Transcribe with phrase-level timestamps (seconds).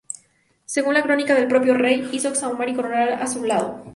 [0.65, 3.83] Según la crónica del propio rey, hizo exhumar y coronar a su lado.